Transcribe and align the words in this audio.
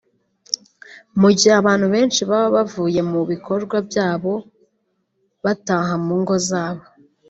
Mu 1.19 1.29
gihe 1.37 1.53
abantu 1.61 1.87
benshi 1.93 2.21
baba 2.29 2.47
bavuye 2.55 2.99
mu 3.11 3.21
bikorwa 3.31 3.75
byabo 3.87 4.33
bataha 5.43 5.93
mu 6.05 6.15
ngo 6.21 6.35
zabo 6.49 6.83